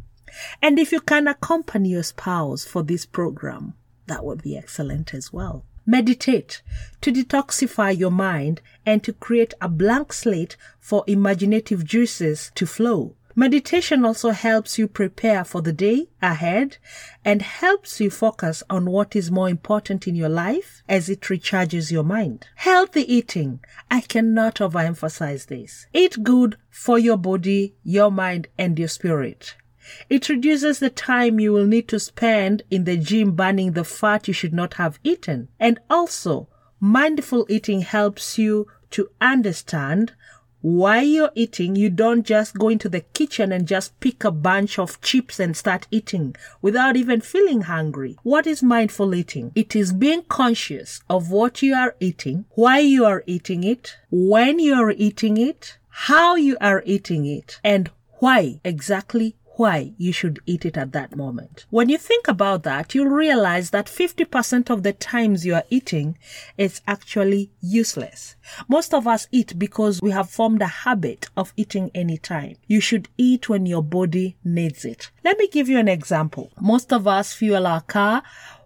And 0.61 0.79
if 0.79 0.93
you 0.93 1.01
can 1.01 1.29
accompany 1.29 1.91
your 1.91 2.03
spouse 2.03 2.65
for 2.65 2.83
this 2.83 3.07
program, 3.07 3.75
that 4.07 4.25
would 4.25 4.43
be 4.43 4.57
excellent 4.57 5.15
as 5.15 5.33
well. 5.33 5.65
Meditate 5.87 6.63
to 7.03 7.13
detoxify 7.13 7.97
your 7.97 8.11
mind 8.11 8.63
and 8.87 9.03
to 9.05 9.13
create 9.13 9.55
a 9.61 9.69
blank 9.69 10.13
slate 10.13 10.57
for 10.81 11.05
imaginative 11.07 11.85
juices 11.85 12.51
to 12.55 12.67
flow. 12.67 13.15
Meditation 13.37 14.05
also 14.05 14.31
helps 14.31 14.79
you 14.79 14.87
prepare 14.87 15.45
for 15.45 15.61
the 15.61 15.73
day 15.73 16.07
ahead 16.23 16.77
and 17.25 17.43
helps 17.43 18.01
you 18.01 18.09
focus 18.09 18.63
on 18.71 18.87
what 18.87 19.17
is 19.17 19.29
more 19.29 19.49
important 19.49 20.07
in 20.07 20.15
your 20.15 20.29
life 20.29 20.85
as 20.89 21.09
it 21.09 21.21
recharges 21.23 21.91
your 21.91 22.05
mind. 22.05 22.47
Healthy 22.55 23.13
eating. 23.13 23.59
I 23.91 24.03
cannot 24.03 24.57
overemphasize 24.57 25.47
this. 25.47 25.89
Eat 25.93 26.23
good 26.23 26.57
for 26.71 26.97
your 26.97 27.17
body, 27.17 27.75
your 27.83 28.13
mind, 28.13 28.47
and 28.57 28.79
your 28.79 28.87
spirit. 28.87 29.57
It 30.09 30.29
reduces 30.29 30.79
the 30.79 30.89
time 30.89 31.41
you 31.41 31.53
will 31.53 31.67
need 31.67 31.89
to 31.89 31.99
spend 31.99 32.63
in 32.71 32.85
the 32.85 32.97
gym 32.97 33.33
burning 33.33 33.73
the 33.73 33.85
fat 33.85 34.29
you 34.29 34.35
should 34.35 34.55
not 34.55 34.75
have 34.75 35.01
eaten. 35.03 35.49
And 35.59 35.81
also, 35.91 36.49
mindful 36.79 37.47
eating 37.49 37.81
helps 37.81 38.39
you 38.39 38.69
to 38.91 39.11
understand 39.21 40.13
why 40.65 41.03
you're 41.03 41.31
eating, 41.35 41.77
you 41.77 41.91
don't 41.91 42.25
just 42.25 42.55
go 42.59 42.71
into 42.71 42.89
the 42.89 43.03
kitchen 43.03 43.53
and 43.53 43.69
just 43.69 44.01
pick 44.01 44.25
a 44.25 44.31
bunch 44.31 44.79
of 44.79 44.99
chips 45.03 45.39
and 45.39 45.55
start 45.55 45.87
eating 45.91 46.35
without 46.63 46.97
even 46.97 47.21
feeling 47.21 47.61
hungry. 47.61 48.17
What 48.23 48.47
is 48.47 48.63
mindful 48.63 49.15
eating? 49.15 49.53
It 49.55 49.77
is 49.77 49.93
being 49.93 50.23
conscious 50.23 51.03
of 51.11 51.31
what 51.31 51.61
you 51.61 51.75
are 51.75 51.95
eating, 52.01 52.47
why 52.53 52.79
you 52.79 53.05
are 53.05 53.23
eating 53.27 53.63
it, 53.63 53.99
when 54.11 54.59
you 54.59 54.73
are 54.73 54.93
eating 54.93 55.37
it, 55.37 55.77
how 55.91 56.37
you 56.37 56.57
are 56.63 56.83
eating 56.87 57.27
it, 57.27 57.61
and 57.63 57.91
why 58.21 58.59
exactly 58.65 59.37
why 59.57 59.93
you 59.97 60.13
should 60.13 60.41
eat 60.47 60.65
it 60.65 60.77
at 60.77 60.93
that 60.93 61.17
moment. 61.17 61.67
When 61.71 61.89
you 61.89 61.99
think 61.99 62.29
about 62.29 62.63
that, 62.65 62.95
you'll 62.95 63.07
realize 63.07 63.71
that 63.71 63.87
50% 63.87 64.71
of 64.71 64.83
the 64.83 64.93
times 64.93 65.47
you 65.47 65.55
are 65.55 65.65
eating 65.71 66.19
is 66.59 66.81
actually 66.87 67.51
useless. 67.61 68.37
Most 68.69 68.93
of 68.93 69.07
us 69.07 69.29
eat 69.31 69.59
because 69.59 70.01
we 70.03 70.11
have 70.11 70.31
formed 70.31 70.63
a 70.63 70.67
habit 70.67 71.29
of 71.37 71.53
eating 71.57 71.91
anytime. 71.95 72.57
You 72.67 72.81
should 72.81 73.09
eat 73.17 73.49
when 73.49 73.67
your 73.67 73.83
body 73.83 74.37
needs 74.45 74.85
it. 74.85 75.11
Let 75.25 75.39
me 75.39 75.49
give 75.49 75.69
you 75.69 75.79
an 75.79 75.89
example. 75.89 76.53
Most 76.61 76.93
of 76.93 77.07
us 77.07 77.33
fuel 77.33 77.67
our 77.67 77.83
car 77.83 78.23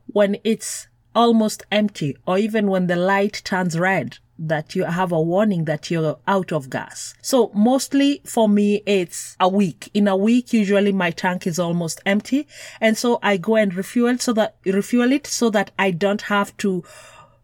when 0.07 0.37
it's 0.45 0.89
almost 1.15 1.65
empty 1.71 2.17
or 2.27 2.39
even 2.39 2.69
when 2.69 2.87
the 2.87 2.97
light 2.97 3.43
turns 3.45 3.79
red 3.79 4.19
that 4.39 4.75
you 4.75 4.85
have 4.85 5.13
a 5.13 5.21
warning 5.21 5.65
that 5.65 5.91
you're 5.91 6.19
out 6.27 6.53
of 6.53 6.71
gas. 6.71 7.15
So 7.21 7.51
mostly 7.55 8.23
for 8.25 8.49
me, 8.49 8.83
it's 8.87 9.37
a 9.41 9.49
week. 9.49 9.91
In 9.95 10.07
a 10.07 10.17
week, 10.17 10.53
usually 10.53 10.93
my 10.93 11.11
tank 11.11 11.47
is 11.47 11.59
almost 11.59 12.01
empty. 12.07 12.47
And 12.81 12.97
so 12.97 13.19
I 13.23 13.37
go 13.37 13.57
and 13.57 13.75
refuel 13.75 14.19
so 14.19 14.33
that, 14.35 14.57
refuel 14.65 15.13
it 15.13 15.27
so 15.27 15.51
that 15.51 15.73
I 15.79 15.91
don't 15.91 16.23
have 16.23 16.57
to, 16.59 16.85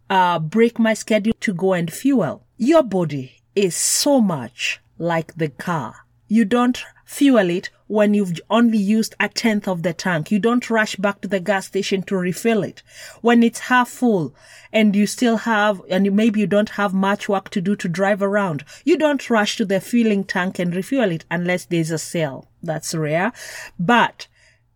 uh, 0.09 0.39
break 0.39 0.79
my 0.79 0.93
schedule 0.93 1.33
to 1.41 1.53
go 1.53 1.73
and 1.73 1.91
fuel. 1.91 2.45
Your 2.57 2.83
body 2.83 3.41
is 3.55 3.75
so 3.75 4.21
much 4.21 4.79
like 4.97 5.35
the 5.35 5.49
car. 5.49 5.95
You 6.27 6.45
don't 6.45 6.81
fuel 7.03 7.49
it 7.49 7.69
when 7.87 8.13
you've 8.13 8.39
only 8.49 8.77
used 8.77 9.15
a 9.19 9.29
tenth 9.29 9.67
of 9.67 9.83
the 9.83 9.93
tank. 9.93 10.31
You 10.31 10.39
don't 10.39 10.69
rush 10.69 10.95
back 10.95 11.21
to 11.21 11.27
the 11.27 11.39
gas 11.39 11.67
station 11.67 12.01
to 12.03 12.17
refill 12.17 12.63
it. 12.63 12.81
When 13.21 13.43
it's 13.43 13.59
half 13.59 13.89
full 13.89 14.33
and 14.73 14.95
you 14.95 15.07
still 15.07 15.37
have, 15.37 15.81
and 15.89 16.15
maybe 16.15 16.39
you 16.39 16.47
don't 16.47 16.69
have 16.69 16.93
much 16.93 17.29
work 17.29 17.49
to 17.51 17.61
do 17.61 17.75
to 17.75 17.87
drive 17.87 18.21
around, 18.21 18.65
you 18.83 18.97
don't 18.97 19.29
rush 19.29 19.57
to 19.57 19.65
the 19.65 19.79
filling 19.79 20.23
tank 20.23 20.59
and 20.59 20.75
refuel 20.75 21.11
it 21.11 21.25
unless 21.29 21.65
there's 21.65 21.91
a 21.91 21.99
sale. 21.99 22.47
That's 22.63 22.95
rare. 22.95 23.31
But 23.79 24.27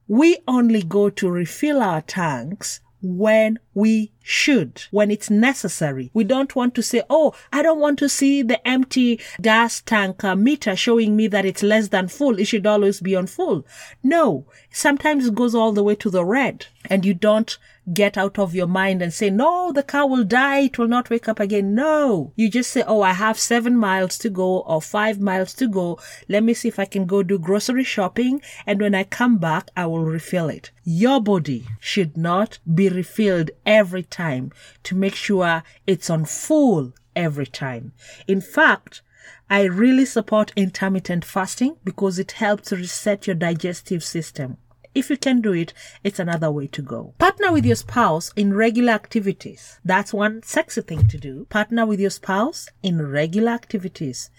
we 0.08 0.38
only 0.48 0.84
go 0.84 1.10
to 1.10 1.30
refill 1.30 1.82
our 1.82 2.02
tanks 2.02 2.82
when 3.02 3.60
we 3.74 4.12
should, 4.22 4.84
when 4.92 5.10
it's 5.10 5.30
necessary. 5.30 6.12
We 6.14 6.24
don't 6.24 6.56
want 6.56 6.76
to 6.76 6.84
say, 6.84 7.02
oh, 7.10 7.34
I 7.52 7.62
don't 7.62 7.80
want 7.80 8.00
to 8.00 8.10
see 8.10 8.42
the 8.42 8.66
empty 8.68 9.20
gas 9.42 9.82
tank 9.82 10.24
uh, 10.24 10.36
meter 10.36 10.76
showing 10.76 11.16
me 11.16 11.28
that 11.28 11.46
it's 11.46 11.64
less 11.64 11.90
than 11.90 12.08
full. 12.08 12.40
It 12.40 12.46
should 12.46 12.68
always 12.68 13.00
be 13.00 13.16
on 13.16 13.28
full. 13.28 13.66
No, 14.04 14.46
sometimes 14.72 15.28
it 15.28 15.36
goes 15.36 15.56
all 15.56 15.72
the 15.72 15.84
way 15.84 15.96
to 15.96 16.10
the 16.10 16.26
red 16.26 16.68
and 16.86 17.06
you 17.06 17.14
don't 17.14 17.58
get 17.94 18.18
out 18.18 18.38
of 18.38 18.56
your 18.56 18.68
mind 18.68 19.02
and 19.02 19.14
say, 19.14 19.30
no, 19.30 19.72
the 19.72 19.84
car 19.84 20.08
will 20.08 20.24
die. 20.24 20.60
It 20.62 20.78
will 20.78 20.88
not 20.88 21.10
wake 21.10 21.28
up 21.28 21.40
again. 21.40 21.76
No, 21.76 22.34
you 22.36 22.50
just 22.50 22.72
say, 22.72 22.84
oh, 22.86 23.02
I 23.02 23.14
have 23.14 23.40
seven 23.40 23.78
miles 23.78 24.18
to 24.20 24.30
go 24.30 24.60
or 24.60 24.82
five 24.82 25.20
miles 25.20 25.54
to 25.56 25.68
go. 25.68 26.00
Let 26.28 26.44
me 26.44 26.54
see 26.54 26.68
if 26.68 26.80
I 26.80 26.86
can 26.86 27.06
go 27.06 27.24
do 27.24 27.40
grocery 27.40 27.84
shopping. 27.84 28.42
And 28.66 28.82
when 28.82 28.96
I 28.96 29.04
come 29.04 29.38
back, 29.38 29.70
I 29.76 29.86
will 29.86 30.06
refill 30.06 30.50
it. 30.50 30.72
Your 30.84 31.22
body 31.22 31.66
should 31.80 32.18
not 32.18 32.60
be 32.72 32.90
refilled 32.90 33.52
every 33.66 34.04
time 34.04 34.52
to 34.84 34.96
make 34.96 35.16
sure 35.16 35.64
it's 35.88 36.10
on 36.10 36.26
full 36.26 36.94
every 37.16 37.48
time. 37.48 37.94
In 38.28 38.42
fact, 38.42 39.02
I 39.50 39.64
really 39.64 40.06
support 40.06 40.54
intermittent 40.56 41.26
fasting 41.26 41.78
because 41.84 42.20
it 42.20 42.34
helps 42.34 42.72
reset 42.72 43.26
your 43.26 43.36
digestive 43.36 44.04
system. 44.04 44.58
If 44.96 45.10
you 45.10 45.18
can 45.18 45.42
do 45.42 45.54
it, 45.54 45.74
it's 46.04 46.20
another 46.20 46.52
way 46.52 46.68
to 46.68 46.82
go. 46.82 47.14
Partner 47.20 47.52
with 47.52 47.66
your 47.66 47.76
spouse 47.76 48.32
in 48.36 48.54
regular 48.54 48.94
activities. 48.94 49.80
That's 49.86 50.14
one 50.14 50.42
sexy 50.44 50.82
thing 50.82 51.08
to 51.08 51.18
do. 51.18 51.46
Partner 51.50 51.86
with 51.86 52.00
your 52.00 52.10
spouse 52.10 52.70
in 52.82 53.08
regular 53.08 53.52
activities 53.52 54.30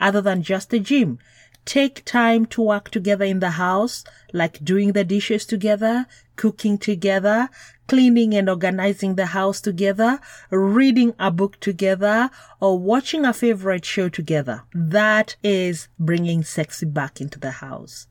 other 0.00 0.20
than 0.20 0.42
just 0.42 0.70
the 0.70 0.80
gym. 0.80 1.18
Take 1.64 2.04
time 2.04 2.46
to 2.46 2.62
work 2.62 2.90
together 2.90 3.24
in 3.24 3.38
the 3.38 3.50
house, 3.50 4.02
like 4.32 4.64
doing 4.64 4.92
the 4.92 5.04
dishes 5.04 5.46
together, 5.46 6.06
cooking 6.34 6.76
together, 6.76 7.48
cleaning 7.86 8.34
and 8.34 8.48
organizing 8.48 9.14
the 9.14 9.26
house 9.26 9.60
together, 9.60 10.18
reading 10.50 11.14
a 11.20 11.30
book 11.30 11.60
together, 11.60 12.30
or 12.58 12.80
watching 12.80 13.24
a 13.24 13.32
favorite 13.32 13.84
show 13.84 14.08
together. 14.08 14.62
That 14.74 15.36
is 15.44 15.86
bringing 16.00 16.42
sexy 16.42 16.86
back 16.86 17.20
into 17.20 17.38
the 17.38 17.52
house. 17.52 18.08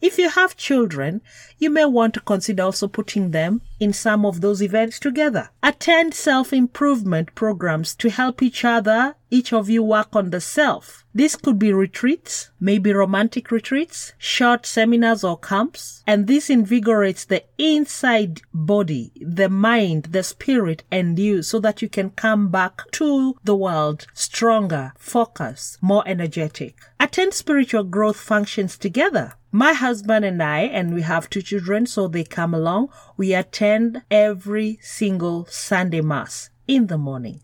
If 0.00 0.18
you 0.18 0.28
have 0.28 0.56
children, 0.56 1.20
you 1.58 1.70
may 1.70 1.84
want 1.84 2.14
to 2.14 2.20
consider 2.20 2.64
also 2.64 2.88
putting 2.88 3.30
them 3.30 3.62
in 3.80 3.92
some 3.92 4.26
of 4.26 4.40
those 4.40 4.62
events 4.62 4.98
together. 4.98 5.50
Attend 5.62 6.14
self-improvement 6.14 7.34
programs 7.34 7.94
to 7.96 8.10
help 8.10 8.42
each 8.42 8.64
other 8.64 9.16
each 9.32 9.50
of 9.50 9.70
you 9.70 9.82
work 9.82 10.14
on 10.14 10.28
the 10.28 10.40
self. 10.40 11.06
This 11.14 11.36
could 11.36 11.58
be 11.58 11.72
retreats, 11.72 12.50
maybe 12.60 12.92
romantic 12.92 13.50
retreats, 13.50 14.12
short 14.18 14.66
seminars 14.66 15.24
or 15.24 15.38
camps, 15.38 16.02
and 16.06 16.26
this 16.26 16.50
invigorates 16.50 17.24
the 17.24 17.42
inside 17.56 18.42
body, 18.52 19.10
the 19.16 19.48
mind, 19.48 20.04
the 20.10 20.22
spirit, 20.22 20.84
and 20.90 21.18
you 21.18 21.42
so 21.42 21.58
that 21.60 21.80
you 21.80 21.88
can 21.88 22.10
come 22.10 22.50
back 22.50 22.82
to 22.92 23.34
the 23.42 23.56
world 23.56 24.06
stronger, 24.12 24.92
focused, 24.98 25.82
more 25.82 26.04
energetic. 26.06 26.76
Attend 27.00 27.32
spiritual 27.32 27.84
growth 27.84 28.18
functions 28.18 28.76
together. 28.76 29.32
My 29.50 29.72
husband 29.72 30.26
and 30.26 30.42
I, 30.42 30.60
and 30.60 30.94
we 30.94 31.02
have 31.02 31.30
two 31.30 31.42
children, 31.42 31.86
so 31.86 32.06
they 32.06 32.24
come 32.24 32.52
along. 32.52 32.88
We 33.16 33.32
attend 33.32 34.02
every 34.10 34.78
single 34.82 35.46
Sunday 35.46 36.02
Mass 36.02 36.50
in 36.68 36.88
the 36.88 36.98
morning. 36.98 37.40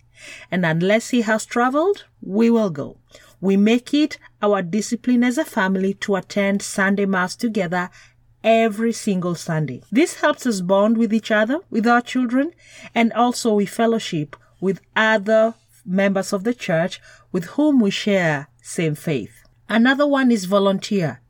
And 0.51 0.65
unless 0.65 1.11
he 1.11 1.23
has 1.23 1.47
traveled, 1.47 2.05
we 2.21 2.51
will 2.51 2.71
go. 2.71 2.99
We 3.41 3.57
make 3.57 3.95
it 3.95 4.19
our 4.43 4.63
discipline 4.63 5.23
as 5.23 5.39
a 5.39 5.45
family 5.45 5.95
to 5.95 6.17
attend 6.17 6.63
Sunday 6.63 7.07
Mass 7.07 7.37
together 7.37 7.91
every 8.43 8.93
single 8.93 9.35
Sunday. 9.35 9.83
This 9.91 10.21
helps 10.21 10.47
us 10.47 10.61
bond 10.61 10.97
with 10.97 11.13
each 11.13 11.31
other, 11.31 11.61
with 11.71 11.87
our 11.87 12.01
children, 12.01 12.53
and 12.95 13.13
also 13.13 13.55
we 13.55 13.67
fellowship 13.67 14.37
with 14.61 14.81
other 14.97 15.55
members 15.85 16.33
of 16.33 16.45
the 16.45 16.55
church 16.55 17.01
with 17.33 17.45
whom 17.45 17.81
we 17.81 17.91
share 17.91 18.49
same 18.63 18.95
faith. 18.95 19.43
Another 19.69 20.07
one 20.07 20.31
is 20.31 20.45
volunteer. 20.45 21.21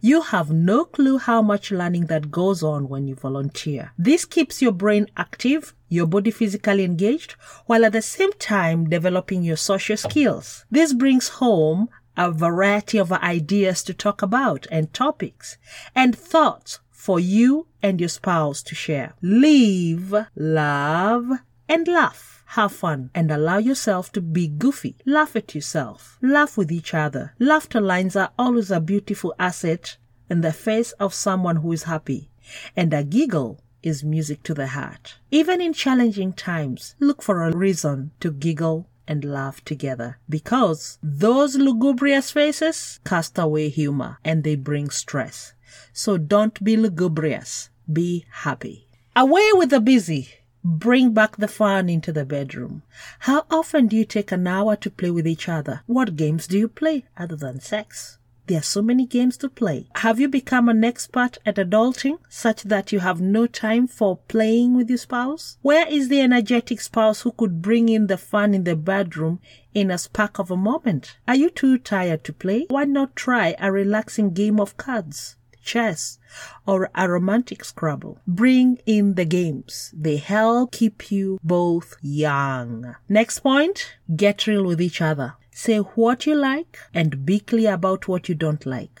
You 0.00 0.22
have 0.22 0.50
no 0.50 0.84
clue 0.84 1.18
how 1.18 1.42
much 1.42 1.70
learning 1.70 2.06
that 2.06 2.30
goes 2.30 2.62
on 2.62 2.88
when 2.88 3.06
you 3.06 3.14
volunteer. 3.14 3.92
This 3.98 4.24
keeps 4.24 4.62
your 4.62 4.72
brain 4.72 5.06
active, 5.16 5.74
your 5.88 6.06
body 6.06 6.30
physically 6.30 6.84
engaged, 6.84 7.32
while 7.66 7.84
at 7.84 7.92
the 7.92 8.02
same 8.02 8.32
time 8.34 8.88
developing 8.88 9.42
your 9.42 9.56
social 9.56 9.96
skills. 9.96 10.64
This 10.70 10.92
brings 10.92 11.28
home 11.28 11.88
a 12.16 12.32
variety 12.32 12.98
of 12.98 13.12
ideas 13.12 13.82
to 13.84 13.94
talk 13.94 14.22
about 14.22 14.66
and 14.70 14.92
topics 14.92 15.56
and 15.94 16.18
thoughts 16.18 16.80
for 16.90 17.20
you 17.20 17.68
and 17.80 18.00
your 18.00 18.08
spouse 18.08 18.62
to 18.64 18.74
share. 18.74 19.14
Live, 19.22 20.12
love, 20.34 21.30
and 21.68 21.86
laugh. 21.86 22.37
Have 22.52 22.72
fun 22.72 23.10
and 23.14 23.30
allow 23.30 23.58
yourself 23.58 24.10
to 24.12 24.22
be 24.22 24.48
goofy. 24.48 24.96
Laugh 25.04 25.36
at 25.36 25.54
yourself. 25.54 26.18
Laugh 26.22 26.56
with 26.56 26.72
each 26.72 26.94
other. 26.94 27.34
Laughter 27.38 27.80
lines 27.80 28.16
are 28.16 28.32
always 28.38 28.70
a 28.70 28.80
beautiful 28.80 29.34
asset 29.38 29.98
in 30.30 30.40
the 30.40 30.52
face 30.52 30.92
of 30.92 31.12
someone 31.12 31.56
who 31.56 31.72
is 31.72 31.82
happy. 31.82 32.30
And 32.74 32.94
a 32.94 33.04
giggle 33.04 33.60
is 33.82 34.02
music 34.02 34.42
to 34.44 34.54
the 34.54 34.68
heart. 34.68 35.18
Even 35.30 35.60
in 35.60 35.74
challenging 35.74 36.32
times, 36.32 36.94
look 36.98 37.22
for 37.22 37.42
a 37.42 37.54
reason 37.54 38.12
to 38.20 38.32
giggle 38.32 38.88
and 39.06 39.24
laugh 39.24 39.62
together 39.64 40.18
because 40.28 40.98
those 41.02 41.56
lugubrious 41.56 42.30
faces 42.30 42.98
cast 43.04 43.38
away 43.38 43.68
humor 43.68 44.18
and 44.24 44.42
they 44.42 44.56
bring 44.56 44.88
stress. 44.88 45.52
So 45.92 46.16
don't 46.16 46.62
be 46.64 46.78
lugubrious. 46.78 47.68
Be 47.92 48.24
happy. 48.30 48.88
Away 49.14 49.50
with 49.52 49.70
the 49.70 49.80
busy. 49.80 50.28
Bring 50.64 51.12
back 51.12 51.36
the 51.36 51.48
fun 51.48 51.88
into 51.88 52.12
the 52.12 52.24
bedroom. 52.24 52.82
How 53.20 53.46
often 53.50 53.86
do 53.86 53.96
you 53.96 54.04
take 54.04 54.32
an 54.32 54.46
hour 54.46 54.76
to 54.76 54.90
play 54.90 55.10
with 55.10 55.26
each 55.26 55.48
other? 55.48 55.82
What 55.86 56.16
games 56.16 56.46
do 56.46 56.58
you 56.58 56.68
play 56.68 57.04
other 57.16 57.36
than 57.36 57.60
sex? 57.60 58.18
There 58.48 58.58
are 58.58 58.62
so 58.62 58.80
many 58.80 59.04
games 59.04 59.36
to 59.38 59.50
play. 59.50 59.88
Have 59.96 60.18
you 60.18 60.26
become 60.26 60.70
an 60.70 60.82
expert 60.82 61.36
at 61.44 61.56
adulting 61.56 62.18
such 62.30 62.62
that 62.62 62.92
you 62.92 63.00
have 63.00 63.20
no 63.20 63.46
time 63.46 63.86
for 63.86 64.16
playing 64.26 64.74
with 64.74 64.88
your 64.88 64.96
spouse? 64.96 65.58
Where 65.60 65.86
is 65.86 66.08
the 66.08 66.22
energetic 66.22 66.80
spouse 66.80 67.20
who 67.20 67.32
could 67.32 67.60
bring 67.60 67.90
in 67.90 68.06
the 68.06 68.16
fun 68.16 68.54
in 68.54 68.64
the 68.64 68.74
bedroom 68.74 69.40
in 69.74 69.90
a 69.90 69.98
spark 69.98 70.38
of 70.38 70.50
a 70.50 70.56
moment? 70.56 71.18
Are 71.28 71.36
you 71.36 71.50
too 71.50 71.76
tired 71.76 72.24
to 72.24 72.32
play? 72.32 72.64
Why 72.68 72.84
not 72.84 73.14
try 73.14 73.54
a 73.58 73.70
relaxing 73.70 74.32
game 74.32 74.58
of 74.58 74.76
cards? 74.76 75.36
Chess, 75.68 76.18
or 76.66 76.90
a 76.94 77.08
romantic 77.08 77.62
Scrabble. 77.64 78.18
Bring 78.26 78.78
in 78.86 79.14
the 79.14 79.24
games. 79.24 79.92
They 79.94 80.16
help 80.16 80.72
keep 80.72 81.10
you 81.12 81.38
both 81.44 81.96
young. 82.00 82.96
Next 83.08 83.40
point, 83.40 83.96
get 84.16 84.46
real 84.46 84.64
with 84.64 84.80
each 84.80 85.00
other. 85.02 85.34
Say 85.50 85.78
what 85.78 86.26
you 86.26 86.34
like 86.34 86.78
and 86.94 87.26
be 87.26 87.40
clear 87.40 87.74
about 87.74 88.08
what 88.08 88.28
you 88.28 88.34
don't 88.34 88.64
like. 88.64 89.00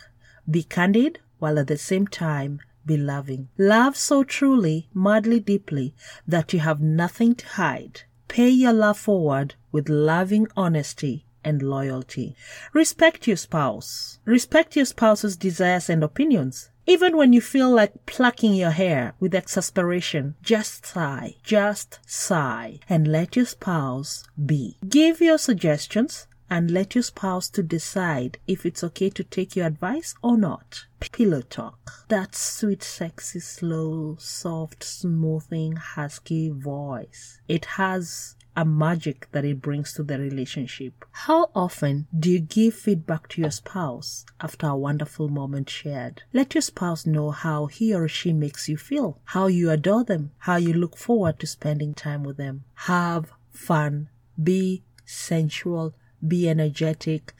Be 0.50 0.62
candid 0.62 1.20
while 1.38 1.58
at 1.58 1.68
the 1.68 1.78
same 1.78 2.06
time 2.06 2.60
be 2.84 2.96
loving. 2.96 3.48
Love 3.56 3.96
so 3.96 4.24
truly, 4.24 4.88
madly 4.92 5.40
deeply 5.40 5.94
that 6.26 6.52
you 6.52 6.60
have 6.60 6.80
nothing 6.80 7.34
to 7.36 7.46
hide. 7.46 8.02
Pay 8.26 8.48
your 8.48 8.72
love 8.72 8.98
forward 8.98 9.54
with 9.72 9.88
loving 9.88 10.46
honesty 10.56 11.24
and 11.48 11.62
loyalty. 11.62 12.36
Respect 12.74 13.26
your 13.26 13.38
spouse. 13.38 14.18
Respect 14.26 14.76
your 14.76 14.84
spouse's 14.84 15.36
desires 15.36 15.88
and 15.88 16.04
opinions. 16.04 16.70
Even 16.86 17.16
when 17.16 17.32
you 17.32 17.40
feel 17.40 17.70
like 17.70 18.06
plucking 18.06 18.54
your 18.54 18.70
hair 18.70 19.14
with 19.18 19.34
exasperation, 19.34 20.34
just 20.42 20.86
sigh, 20.86 21.36
just 21.42 21.98
sigh, 22.06 22.80
and 22.88 23.08
let 23.08 23.36
your 23.36 23.46
spouse 23.46 24.24
be. 24.46 24.76
Give 24.88 25.20
your 25.20 25.38
suggestions 25.38 26.26
and 26.50 26.70
let 26.70 26.94
your 26.94 27.02
spouse 27.02 27.50
to 27.50 27.62
decide 27.62 28.38
if 28.46 28.64
it's 28.64 28.82
okay 28.82 29.10
to 29.10 29.24
take 29.24 29.54
your 29.54 29.66
advice 29.66 30.14
or 30.22 30.38
not. 30.38 30.86
Pillow 31.00 31.42
talk. 31.42 32.06
That 32.08 32.34
sweet, 32.34 32.82
sexy, 32.82 33.40
slow, 33.40 34.16
soft, 34.18 34.82
smoothing, 34.82 35.76
husky 35.76 36.48
voice. 36.48 37.40
It 37.48 37.64
has 37.76 38.34
a 38.58 38.64
magic 38.64 39.28
that 39.30 39.44
it 39.44 39.62
brings 39.62 39.92
to 39.92 40.02
the 40.02 40.18
relationship. 40.18 41.04
How 41.12 41.48
often 41.54 42.08
do 42.18 42.28
you 42.28 42.40
give 42.40 42.74
feedback 42.74 43.28
to 43.28 43.40
your 43.40 43.52
spouse 43.52 44.26
after 44.40 44.66
a 44.66 44.76
wonderful 44.76 45.28
moment 45.28 45.70
shared? 45.70 46.24
Let 46.32 46.56
your 46.56 46.62
spouse 46.62 47.06
know 47.06 47.30
how 47.30 47.66
he 47.66 47.94
or 47.94 48.08
she 48.08 48.32
makes 48.32 48.68
you 48.68 48.76
feel, 48.76 49.20
how 49.26 49.46
you 49.46 49.70
adore 49.70 50.02
them, 50.02 50.32
how 50.38 50.56
you 50.56 50.72
look 50.72 50.96
forward 50.96 51.38
to 51.38 51.46
spending 51.46 51.94
time 51.94 52.24
with 52.24 52.36
them. 52.36 52.64
Have 52.74 53.30
fun. 53.52 54.08
Be 54.42 54.82
sensual 55.04 55.94
be 56.26 56.48
energetic, 56.48 57.32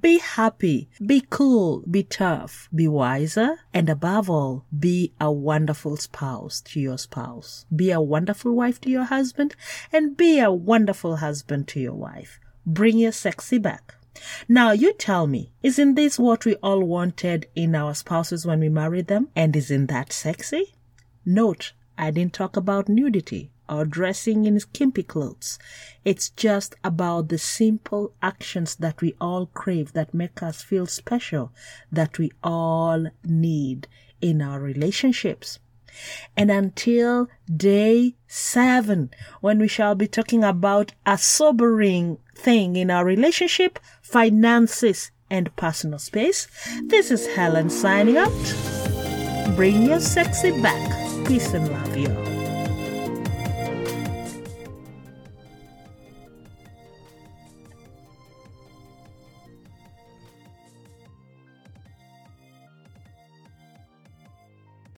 be 0.00 0.18
happy, 0.18 0.88
be 1.04 1.22
cool, 1.30 1.84
be 1.90 2.02
tough, 2.02 2.68
be 2.74 2.88
wiser, 2.88 3.60
and 3.72 3.88
above 3.88 4.28
all, 4.28 4.64
be 4.76 5.12
a 5.20 5.30
wonderful 5.30 5.96
spouse 5.96 6.60
to 6.62 6.80
your 6.80 6.98
spouse. 6.98 7.66
Be 7.74 7.90
a 7.90 8.00
wonderful 8.00 8.52
wife 8.52 8.80
to 8.82 8.90
your 8.90 9.04
husband, 9.04 9.54
and 9.92 10.16
be 10.16 10.40
a 10.40 10.52
wonderful 10.52 11.16
husband 11.16 11.68
to 11.68 11.80
your 11.80 11.94
wife. 11.94 12.40
Bring 12.66 12.98
your 12.98 13.12
sexy 13.12 13.58
back. 13.58 13.94
Now 14.48 14.72
you 14.72 14.92
tell 14.92 15.26
me, 15.26 15.52
isn't 15.62 15.94
this 15.94 16.18
what 16.18 16.44
we 16.44 16.54
all 16.56 16.82
wanted 16.82 17.46
in 17.54 17.74
our 17.74 17.94
spouses 17.94 18.46
when 18.46 18.60
we 18.60 18.68
married 18.68 19.08
them? 19.08 19.28
And 19.34 19.54
isn't 19.56 19.86
that 19.86 20.12
sexy? 20.12 20.74
Note, 21.24 21.72
I 21.98 22.10
didn't 22.10 22.32
talk 22.32 22.56
about 22.56 22.88
nudity 22.88 23.50
or 23.68 23.84
dressing 23.84 24.44
in 24.44 24.58
skimpy 24.60 25.02
clothes. 25.02 25.58
It's 26.04 26.30
just 26.30 26.74
about 26.82 27.28
the 27.28 27.38
simple 27.38 28.12
actions 28.22 28.76
that 28.76 29.00
we 29.00 29.14
all 29.20 29.46
crave 29.46 29.92
that 29.92 30.14
make 30.14 30.42
us 30.42 30.62
feel 30.62 30.86
special, 30.86 31.52
that 31.90 32.18
we 32.18 32.32
all 32.42 33.06
need 33.24 33.88
in 34.20 34.42
our 34.42 34.60
relationships. 34.60 35.58
And 36.36 36.50
until 36.50 37.28
day 37.54 38.16
seven, 38.26 39.10
when 39.40 39.58
we 39.58 39.68
shall 39.68 39.94
be 39.94 40.08
talking 40.08 40.42
about 40.42 40.92
a 41.06 41.16
sobering 41.16 42.18
thing 42.34 42.76
in 42.76 42.90
our 42.90 43.04
relationship, 43.04 43.78
finances, 44.02 45.10
and 45.30 45.54
personal 45.56 45.98
space, 45.98 46.48
this 46.84 47.10
is 47.10 47.26
Helen 47.34 47.70
signing 47.70 48.16
out. 48.16 48.32
Bring 49.56 49.84
your 49.84 50.00
sexy 50.00 50.50
back. 50.60 51.26
Peace 51.26 51.54
and 51.54 51.68
love, 51.70 51.96
you. 51.96 52.23